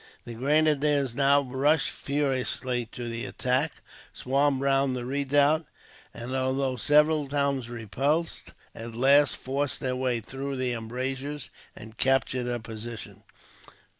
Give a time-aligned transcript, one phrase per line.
[0.25, 3.71] The grenadiers now rushed furiously to the attack,
[4.11, 5.67] swarmed round the redoubt
[6.11, 12.45] and, although several times repulsed, at last forced their way through the embrasures and captured
[12.45, 13.21] the position.